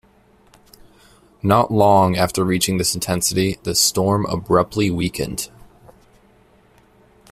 Not 1.43 1.69
long 1.71 2.17
after 2.17 2.43
reaching 2.43 2.79
this 2.79 2.95
intensity, 2.95 3.59
the 3.61 3.75
storm 3.75 4.25
abruptly 4.25 4.89
weakened. 4.89 5.51